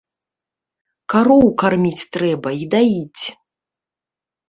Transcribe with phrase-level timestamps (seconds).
[1.15, 3.23] Кароў карміць трэба і даіць.